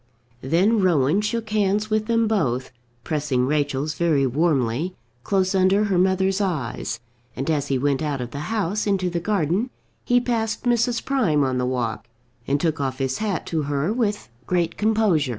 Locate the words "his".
12.97-13.19